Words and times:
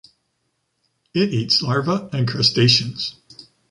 It 1.13 1.31
eats 1.31 1.61
larvae 1.61 2.07
and 2.11 2.27
crustaceans. 2.27 3.17